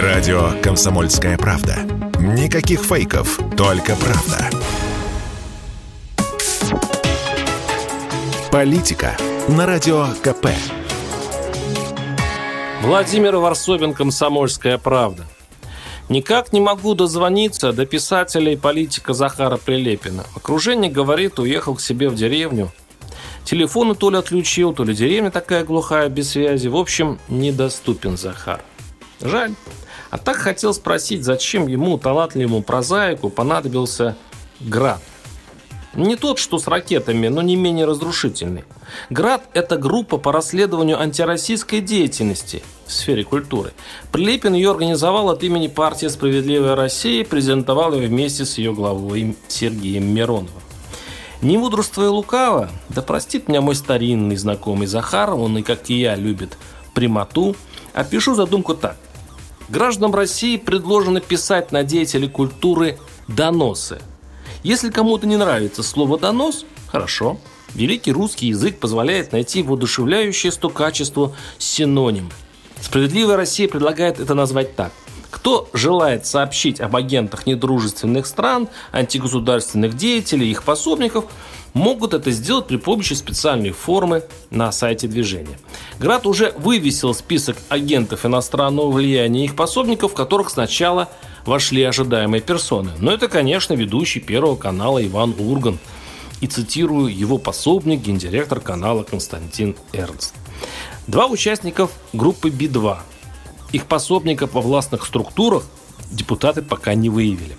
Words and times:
Радио 0.00 0.52
«Комсомольская 0.62 1.36
правда». 1.36 1.76
Никаких 2.18 2.80
фейков, 2.80 3.38
только 3.58 3.94
правда. 3.94 4.48
Политика 8.50 9.14
на 9.48 9.66
Радио 9.66 10.06
КП. 10.22 10.46
Владимир 12.80 13.36
Варсобин, 13.36 13.92
«Комсомольская 13.92 14.78
правда». 14.78 15.26
Никак 16.08 16.54
не 16.54 16.60
могу 16.60 16.94
дозвониться 16.94 17.74
до 17.74 17.84
писателя 17.84 18.50
и 18.50 18.56
политика 18.56 19.12
Захара 19.12 19.58
Прилепина. 19.58 20.24
Окружение 20.34 20.90
говорит, 20.90 21.38
уехал 21.38 21.74
к 21.74 21.82
себе 21.82 22.08
в 22.08 22.14
деревню. 22.14 22.72
Телефоны 23.44 23.94
то 23.94 24.08
ли 24.08 24.16
отключил, 24.16 24.72
то 24.72 24.84
ли 24.84 24.94
деревня 24.94 25.30
такая 25.30 25.64
глухая, 25.64 26.08
без 26.08 26.30
связи. 26.30 26.68
В 26.68 26.76
общем, 26.76 27.18
недоступен 27.28 28.16
Захар. 28.16 28.62
Жаль. 29.22 29.54
А 30.10 30.18
так 30.18 30.36
хотел 30.36 30.74
спросить, 30.74 31.24
зачем 31.24 31.66
ему, 31.66 31.96
талантливому 31.96 32.62
прозаику, 32.62 33.30
понадобился 33.30 34.16
град. 34.60 35.00
Не 35.94 36.16
тот, 36.16 36.38
что 36.38 36.58
с 36.58 36.66
ракетами, 36.66 37.28
но 37.28 37.42
не 37.42 37.54
менее 37.54 37.84
разрушительный. 37.84 38.64
«Град»– 39.10 39.44
это 39.54 39.76
группа 39.76 40.16
по 40.16 40.32
расследованию 40.32 40.98
антироссийской 41.00 41.80
деятельности 41.80 42.62
в 42.86 42.92
сфере 42.92 43.24
культуры. 43.24 43.72
Прилепин 44.10 44.54
ее 44.54 44.70
организовал 44.70 45.28
от 45.28 45.42
имени 45.42 45.68
партии 45.68 46.06
«Справедливая 46.06 46.76
Россия» 46.76 47.20
и 47.20 47.26
презентовал 47.26 47.94
ее 47.94 48.08
вместе 48.08 48.46
с 48.46 48.56
ее 48.56 48.72
главой 48.72 49.36
Сергеем 49.48 50.14
Мироновым. 50.14 50.62
Не 51.42 51.58
мудрство 51.58 52.04
и 52.04 52.08
лукаво, 52.08 52.70
да 52.88 53.02
простит 53.02 53.48
меня 53.48 53.60
мой 53.60 53.74
старинный 53.74 54.36
знакомый 54.36 54.86
Захар, 54.86 55.30
он 55.34 55.58
и, 55.58 55.62
как 55.62 55.90
и 55.90 56.00
я, 56.00 56.14
любит 56.14 56.56
прямоту, 56.94 57.56
опишу 57.92 58.34
задумку 58.34 58.74
так. 58.74 58.96
Гражданам 59.72 60.14
России 60.14 60.56
предложено 60.56 61.20
писать 61.20 61.72
на 61.72 61.82
деятелей 61.82 62.28
культуры 62.28 62.98
доносы– 63.26 64.00
если 64.62 64.90
кому-то 64.90 65.26
не 65.26 65.36
нравится 65.36 65.82
слово 65.82 66.18
«донос», 66.18 66.64
хорошо. 66.86 67.38
Великий 67.74 68.12
русский 68.12 68.46
язык 68.46 68.78
позволяет 68.78 69.32
найти 69.32 69.62
воодушевляющее 69.62 70.52
сто 70.52 70.68
качество 70.68 71.34
синоним. 71.58 72.30
Справедливая 72.80 73.36
Россия 73.36 73.68
предлагает 73.68 74.20
это 74.20 74.34
назвать 74.34 74.76
так. 74.76 74.92
Кто 75.30 75.68
желает 75.72 76.26
сообщить 76.26 76.80
об 76.80 76.94
агентах 76.94 77.46
недружественных 77.46 78.26
стран, 78.26 78.68
антигосударственных 78.92 79.96
деятелей, 79.96 80.48
их 80.48 80.62
пособников, 80.62 81.24
могут 81.74 82.14
это 82.14 82.30
сделать 82.30 82.66
при 82.66 82.76
помощи 82.76 83.14
специальной 83.14 83.70
формы 83.70 84.24
на 84.50 84.72
сайте 84.72 85.08
движения. 85.08 85.58
Град 85.98 86.26
уже 86.26 86.52
вывесил 86.58 87.14
список 87.14 87.56
агентов 87.68 88.26
иностранного 88.26 88.90
влияния 88.90 89.42
и 89.42 89.44
их 89.46 89.56
пособников, 89.56 90.12
в 90.12 90.14
которых 90.14 90.50
сначала 90.50 91.08
вошли 91.46 91.82
ожидаемые 91.82 92.40
персоны. 92.40 92.90
Но 92.98 93.12
это, 93.12 93.28
конечно, 93.28 93.74
ведущий 93.74 94.20
Первого 94.20 94.56
канала 94.56 95.04
Иван 95.04 95.34
Урган. 95.38 95.78
И 96.40 96.48
цитирую 96.48 97.06
его 97.16 97.38
пособник, 97.38 98.00
гендиректор 98.00 98.60
канала 98.60 99.04
Константин 99.04 99.76
Эрнст. 99.92 100.34
Два 101.06 101.26
участников 101.26 101.92
группы 102.12 102.50
Би-2. 102.50 102.98
Их 103.72 103.86
пособников 103.86 104.54
во 104.54 104.60
властных 104.60 105.06
структурах 105.06 105.64
депутаты 106.10 106.62
пока 106.62 106.94
не 106.94 107.08
выявили. 107.08 107.56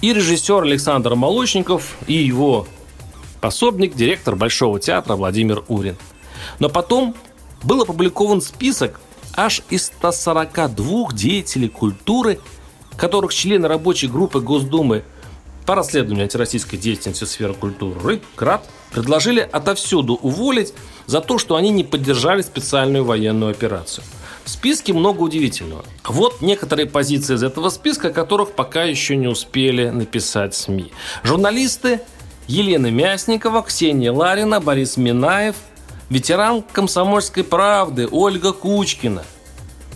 И 0.00 0.12
режиссер 0.12 0.62
Александр 0.62 1.14
Молочников, 1.14 1.96
и 2.06 2.14
его 2.14 2.66
пособник, 3.44 3.94
директор 3.94 4.36
Большого 4.36 4.80
театра 4.80 5.16
Владимир 5.16 5.64
Урин. 5.68 5.96
Но 6.58 6.68
потом 6.68 7.14
был 7.62 7.82
опубликован 7.82 8.40
список 8.40 9.00
аж 9.36 9.62
из 9.70 9.86
142 9.86 11.12
деятелей 11.12 11.68
культуры– 11.68 12.40
которых 12.96 13.34
члены 13.34 13.68
рабочей 13.68 14.08
группы 14.08 14.40
Госдумы 14.40 15.04
по 15.66 15.74
расследованию 15.74 16.24
антироссийской 16.24 16.78
деятельности 16.78 17.24
в 17.24 17.28
сфере 17.28 17.54
культуры 17.54 18.20
КРАТ 18.36 18.68
предложили 18.92 19.40
отовсюду 19.40 20.14
уволить 20.14 20.74
за 21.06 21.20
то, 21.20 21.38
что 21.38 21.56
они 21.56 21.70
не 21.70 21.84
поддержали 21.84 22.42
специальную 22.42 23.04
военную 23.04 23.50
операцию. 23.50 24.04
В 24.44 24.50
списке 24.50 24.92
много 24.92 25.22
удивительного. 25.22 25.84
Вот 26.06 26.42
некоторые 26.42 26.86
позиции 26.86 27.34
из 27.34 27.42
этого 27.42 27.70
списка, 27.70 28.10
которых 28.10 28.52
пока 28.52 28.84
еще 28.84 29.16
не 29.16 29.26
успели 29.26 29.88
написать 29.88 30.54
СМИ. 30.54 30.92
Журналисты 31.22 32.02
Елена 32.46 32.90
Мясникова, 32.90 33.62
Ксения 33.62 34.12
Ларина, 34.12 34.60
Борис 34.60 34.96
Минаев, 34.96 35.56
ветеран 36.10 36.62
комсомольской 36.62 37.44
правды 37.44 38.08
Ольга 38.10 38.52
Кучкина– 38.52 39.24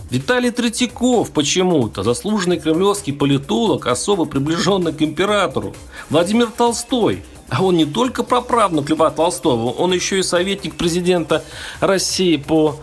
Виталий 0.09 0.49
Третьяков 0.49 1.31
почему-то, 1.31 2.01
заслуженный 2.01 2.59
кремлевский 2.59 3.13
политолог, 3.13 3.85
особо 3.85 4.25
приближенный 4.25 4.91
к 4.91 5.03
императору. 5.03 5.75
Владимир 6.09 6.47
Толстой, 6.47 7.23
а 7.47 7.63
он 7.63 7.77
не 7.77 7.85
только 7.85 8.23
праправнук 8.23 8.89
Льва 8.89 9.11
Толстого, 9.11 9.69
он 9.69 9.93
еще 9.93 10.19
и 10.19 10.23
советник 10.23 10.75
президента 10.75 11.43
России 11.79 12.37
по 12.37 12.77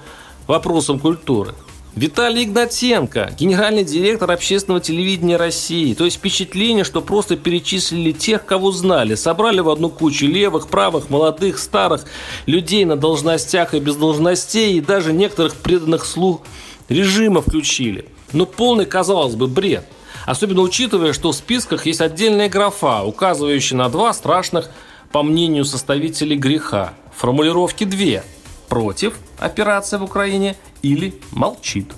вопросам 0.47 1.01
культуры. 1.01 1.55
Виталий 1.97 2.45
Игнатенко, 2.45 3.33
генеральный 3.39 3.83
директор 3.83 4.31
общественного 4.31 4.83
телевидения 4.83 5.39
России. 5.39 5.95
То 5.95 6.05
есть 6.05 6.19
впечатление, 6.19 6.85
что 6.85 7.01
просто 7.01 7.39
перечислили 7.39 8.13
тех, 8.13 8.45
кого 8.45 8.71
знали. 8.71 9.15
Собрали 9.15 9.61
в 9.61 9.71
одну 9.71 9.89
кучу 9.89 10.27
левых, 10.27 10.69
правых, 10.69 11.09
молодых, 11.09 11.59
старых 11.59 12.05
людей 12.45 12.85
на 12.85 12.97
должностях 12.97 13.73
и 13.73 13.81
без 13.81 13.97
должностей, 13.97 14.77
и 14.77 14.83
даже 14.83 15.15
некоторых 15.15 15.55
преданных 15.55 16.05
слух 16.05 16.43
режима 16.91 17.41
включили. 17.41 18.05
Ну, 18.35 18.45
полный, 18.45 18.85
казалось 18.85 19.35
бы, 19.35 19.47
бред. 19.47 19.87
Особенно 20.27 20.61
учитывая, 20.61 21.15
что 21.15 21.33
в 21.33 21.35
списках 21.35 21.87
есть 21.87 22.03
отдельная 22.03 22.51
графа, 22.51 23.05
указывающая 23.05 23.79
на 23.79 23.89
два 23.89 24.13
страшных, 24.13 24.69
по 25.13 25.23
мнению 25.23 25.65
составителей 25.65 26.37
греха. 26.37 26.93
Формулировки 27.17 27.85
две. 27.85 28.23
Против 28.69 29.15
операции 29.39 29.97
в 29.97 30.03
Украине 30.03 30.57
или 30.87 31.15
молчит. 31.33 31.93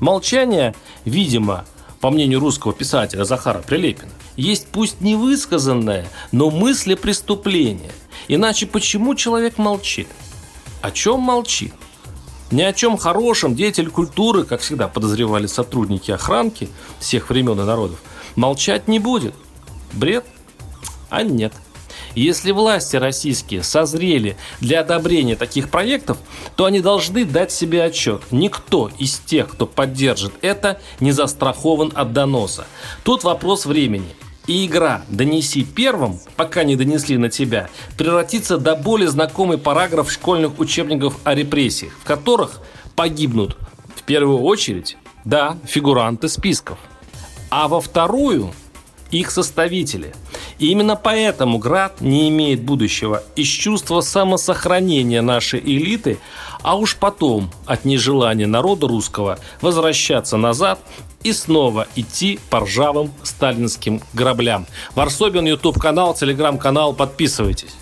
Молчание, 0.00 0.74
видимо, 1.04 1.64
по 2.00 2.10
мнению 2.10 2.40
русского 2.40 2.72
писателя 2.72 3.24
Захара 3.24 3.58
Прилепина, 3.58 4.10
есть 4.36 4.68
пусть 4.68 5.00
не 5.00 5.16
высказанное, 5.16 6.08
но 6.32 6.50
мысли 6.50 6.94
преступления. 6.94 7.92
Иначе 8.28 8.66
почему 8.66 9.14
человек 9.14 9.58
молчит? 9.58 10.08
О 10.80 10.90
чем 10.90 11.20
молчит? 11.20 11.74
Ни 12.50 12.62
о 12.62 12.72
чем 12.72 12.96
хорошем 12.96 13.54
деятель 13.54 13.90
культуры, 13.90 14.44
как 14.44 14.60
всегда 14.60 14.88
подозревали 14.88 15.46
сотрудники 15.46 16.10
охранки 16.10 16.68
всех 16.98 17.28
времен 17.28 17.60
и 17.60 17.64
народов, 17.64 18.00
молчать 18.34 18.88
не 18.88 18.98
будет. 18.98 19.34
Бред? 19.92 20.24
А 21.10 21.22
нет. 21.22 21.52
Если 22.14 22.52
власти 22.52 22.96
российские 22.96 23.62
созрели 23.62 24.36
для 24.60 24.80
одобрения 24.80 25.36
таких 25.36 25.70
проектов, 25.70 26.18
то 26.56 26.64
они 26.64 26.80
должны 26.80 27.24
дать 27.24 27.52
себе 27.52 27.84
отчет. 27.84 28.22
Никто 28.30 28.90
из 28.98 29.18
тех, 29.18 29.48
кто 29.48 29.66
поддержит 29.66 30.32
это, 30.42 30.80
не 31.00 31.12
застрахован 31.12 31.92
от 31.94 32.12
доноса. 32.12 32.66
Тут 33.04 33.24
вопрос 33.24 33.66
времени– 33.66 34.08
и 34.50 34.66
игра 34.66 35.02
«Донеси 35.08 35.62
первым», 35.64 36.18
пока 36.34 36.64
не 36.64 36.74
донесли 36.74 37.16
на 37.18 37.28
тебя, 37.28 37.68
превратится 37.96 38.58
до 38.58 38.74
более 38.74 39.08
знакомый 39.08 39.58
параграф 39.58 40.10
школьных 40.10 40.58
учебников 40.58 41.18
о 41.22 41.34
репрессиях, 41.34 41.92
в 41.92 42.04
которых 42.04 42.60
погибнут 42.96 43.56
в 43.94 44.02
первую 44.02 44.40
очередь, 44.40 44.96
да, 45.24 45.56
фигуранты 45.64 46.28
списков, 46.28 46.78
а 47.50 47.68
во 47.68 47.80
вторую 47.80 48.52
их 49.10 49.30
составители. 49.30 50.14
И 50.58 50.68
именно 50.68 50.96
поэтому 50.96 51.58
Град 51.58 52.00
не 52.00 52.28
имеет 52.28 52.62
будущего 52.62 53.22
из 53.36 53.48
чувства 53.48 54.00
самосохранения 54.00 55.22
нашей 55.22 55.60
элиты, 55.60 56.18
а 56.62 56.76
уж 56.76 56.96
потом 56.96 57.50
от 57.66 57.84
нежелания 57.84 58.46
народа 58.46 58.86
русского 58.86 59.38
возвращаться 59.60 60.36
назад 60.36 60.80
и 61.22 61.32
снова 61.32 61.86
идти 61.96 62.38
по 62.50 62.60
ржавым 62.60 63.12
сталинским 63.22 64.02
граблям. 64.12 64.66
Варсобин, 64.94 65.46
YouTube-канал, 65.46 66.14
телеграм-канал, 66.14 66.92
подписывайтесь. 66.94 67.74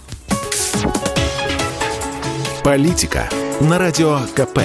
Политика 2.65 3.29
на 3.61 3.79
Радио 3.79 4.21
КП. 4.35 4.61